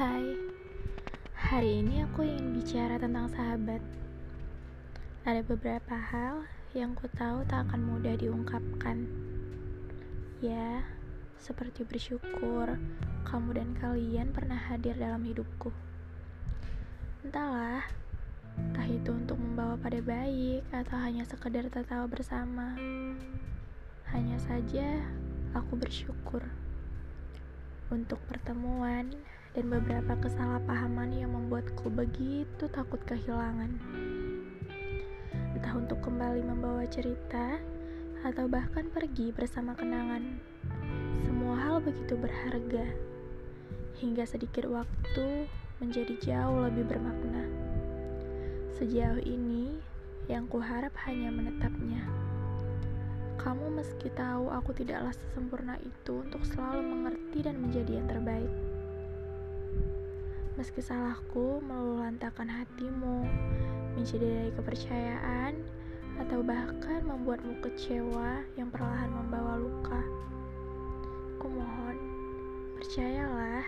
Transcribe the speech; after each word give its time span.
Hai, 0.00 0.32
hari 1.36 1.84
ini 1.84 2.00
aku 2.00 2.24
ingin 2.24 2.56
bicara 2.56 2.96
tentang 2.96 3.28
sahabat. 3.36 3.84
Ada 5.28 5.44
beberapa 5.44 5.92
hal 5.92 6.48
yang 6.72 6.96
ku 6.96 7.04
tahu 7.12 7.44
tak 7.44 7.68
akan 7.68 7.84
mudah 7.84 8.16
diungkapkan. 8.16 9.04
Ya, 10.40 10.88
seperti 11.36 11.84
bersyukur 11.84 12.80
kamu 13.28 13.60
dan 13.60 13.76
kalian 13.76 14.32
pernah 14.32 14.56
hadir 14.56 14.96
dalam 14.96 15.20
hidupku. 15.20 15.68
Entahlah, 17.20 17.84
entah 18.56 18.88
itu 18.88 19.12
untuk 19.12 19.36
membawa 19.36 19.76
pada 19.76 20.00
baik 20.00 20.64
atau 20.72 20.96
hanya 20.96 21.28
sekedar 21.28 21.68
tertawa 21.68 22.08
bersama. 22.08 22.72
Hanya 24.16 24.40
saja 24.48 25.04
aku 25.52 25.76
bersyukur 25.76 26.40
untuk 27.92 28.16
pertemuan 28.24 29.12
dan 29.54 29.66
beberapa 29.66 30.14
kesalahpahaman 30.22 31.10
yang 31.10 31.34
membuatku 31.34 31.90
begitu 31.90 32.70
takut 32.70 33.02
kehilangan. 33.02 33.74
Entah 35.58 35.74
untuk 35.74 35.98
kembali 36.06 36.46
membawa 36.46 36.86
cerita 36.86 37.58
atau 38.22 38.46
bahkan 38.46 38.86
pergi 38.92 39.34
bersama 39.34 39.74
kenangan. 39.74 40.38
Semua 41.26 41.56
hal 41.58 41.82
begitu 41.82 42.14
berharga, 42.14 42.86
hingga 43.98 44.24
sedikit 44.28 44.70
waktu 44.70 45.50
menjadi 45.82 46.14
jauh 46.20 46.70
lebih 46.70 46.86
bermakna. 46.86 47.44
Sejauh 48.78 49.20
ini, 49.20 49.76
yang 50.30 50.46
kuharap 50.46 50.94
hanya 51.08 51.32
menetapnya. 51.34 52.06
Kamu 53.40 53.72
meski 53.72 54.12
tahu 54.12 54.52
aku 54.52 54.76
tidaklah 54.76 55.16
sesempurna 55.16 55.80
itu 55.80 56.20
untuk 56.20 56.44
selalu 56.44 56.84
mengerti 56.84 57.40
dan 57.40 57.56
menjadi 57.58 57.98
yang 57.98 58.08
terbaik. 58.08 58.52
Meski 60.60 60.84
salahku 60.84 61.64
meluluhlantakan 61.64 62.50
hatimu, 62.50 63.24
mencederai 63.96 64.52
kepercayaan, 64.52 65.56
atau 66.20 66.44
bahkan 66.44 67.00
membuatmu 67.00 67.64
kecewa 67.64 68.44
yang 68.60 68.68
perlahan 68.68 69.08
membawa 69.08 69.56
luka. 69.56 70.00
Kumohon, 71.40 71.96
percayalah, 72.76 73.64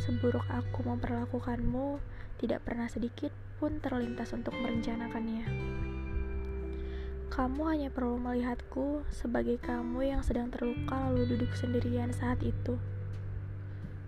seburuk 0.00 0.44
aku 0.48 0.80
memperlakukanmu, 0.88 2.00
tidak 2.40 2.64
pernah 2.64 2.88
sedikit 2.88 3.34
pun 3.60 3.76
terlintas 3.84 4.32
untuk 4.32 4.56
merencanakannya. 4.56 5.44
Kamu 7.28 7.62
hanya 7.70 7.92
perlu 7.92 8.16
melihatku 8.16 9.04
sebagai 9.12 9.60
kamu 9.60 10.10
yang 10.16 10.22
sedang 10.24 10.48
terluka 10.48 10.96
lalu 11.06 11.36
duduk 11.36 11.52
sendirian 11.54 12.10
saat 12.10 12.40
itu. 12.42 12.80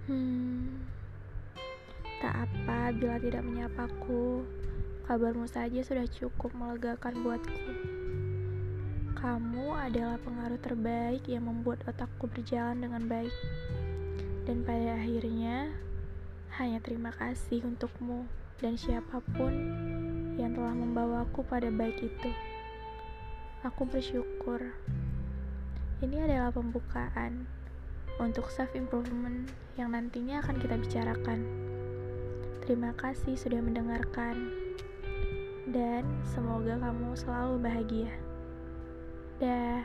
Hmm, 0.08 0.89
apa 2.34 2.94
bila 2.94 3.18
tidak 3.18 3.42
menyapaku. 3.42 4.46
Kabarmu 5.10 5.50
saja 5.50 5.82
sudah 5.82 6.06
cukup 6.06 6.54
melegakan 6.54 7.26
buatku. 7.26 7.72
Kamu 9.18 9.76
adalah 9.76 10.16
pengaruh 10.22 10.60
terbaik 10.62 11.26
yang 11.26 11.50
membuat 11.50 11.82
otakku 11.84 12.30
berjalan 12.30 12.80
dengan 12.80 13.04
baik. 13.10 13.34
Dan 14.48 14.64
pada 14.64 14.96
akhirnya, 14.96 15.74
hanya 16.56 16.78
terima 16.80 17.12
kasih 17.12 17.66
untukmu 17.66 18.24
dan 18.58 18.80
siapa 18.80 19.20
pun 19.36 19.52
yang 20.40 20.56
telah 20.56 20.72
membawaku 20.72 21.44
pada 21.44 21.68
baik 21.68 22.00
itu. 22.00 22.30
Aku 23.66 23.84
bersyukur. 23.84 24.72
Ini 26.00 26.16
adalah 26.24 26.48
pembukaan 26.48 27.44
untuk 28.16 28.48
self 28.48 28.72
improvement 28.72 29.48
yang 29.76 29.92
nantinya 29.92 30.40
akan 30.40 30.56
kita 30.60 30.76
bicarakan. 30.80 31.40
Terima 32.70 32.94
kasih 32.94 33.34
sudah 33.34 33.58
mendengarkan. 33.58 34.46
Dan 35.66 36.06
semoga 36.22 36.78
kamu 36.78 37.18
selalu 37.18 37.58
bahagia. 37.66 38.14
Dah. 39.42 39.82